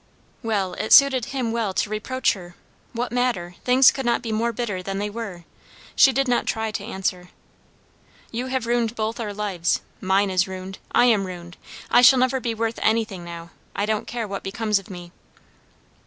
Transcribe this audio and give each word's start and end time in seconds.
Well, 0.41 0.73
it 0.73 0.93
suited 0.93 1.25
him 1.25 1.51
well 1.51 1.75
to 1.75 1.87
reproach 1.91 2.33
her! 2.33 2.55
What 2.91 3.11
matter? 3.11 3.53
Things 3.63 3.91
could 3.91 4.03
not 4.03 4.23
be 4.23 4.31
more 4.31 4.51
bitter 4.51 4.81
than 4.81 4.97
they 4.97 5.11
were. 5.11 5.43
She 5.95 6.11
did 6.11 6.27
not 6.27 6.47
try 6.47 6.71
to 6.71 6.83
answer. 6.83 7.29
"You 8.31 8.47
have 8.47 8.65
ruined 8.65 8.95
both 8.95 9.19
our 9.19 9.31
lives. 9.31 9.81
Mine 9.99 10.31
is 10.31 10.47
ruined; 10.47 10.79
I 10.91 11.05
am 11.05 11.27
ruined. 11.27 11.55
I 11.91 12.01
shall 12.01 12.17
never 12.17 12.39
be 12.39 12.55
worth 12.55 12.79
anything 12.81 13.23
now. 13.23 13.51
I 13.75 13.85
don't 13.85 14.07
care 14.07 14.27
what 14.27 14.41
becomes 14.41 14.79
of 14.79 14.89
me." 14.89 15.11